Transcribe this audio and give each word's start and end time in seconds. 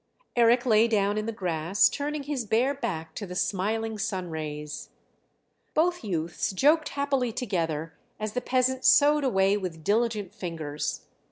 Eric 0.35 0.65
lay 0.65 0.87
down 0.87 1.19
in 1.19 1.27
the 1.27 1.31
grass, 1.31 1.87
turning 1.87 2.23
his 2.23 2.43
bare 2.43 2.73
back 2.73 3.13
to 3.13 3.27
the 3.27 3.35
smiling 3.35 3.99
sun 3.99 4.31
rays. 4.31 4.89
Both 5.75 6.03
youths 6.03 6.53
joked 6.53 6.89
happily 6.89 7.31
together, 7.31 7.93
as 8.19 8.33
the 8.33 8.41
peasant 8.41 8.83
sewed 8.83 9.23
away 9.23 9.57
with 9.57 9.83
diligent 9.83 10.33
fingers. 10.33 11.01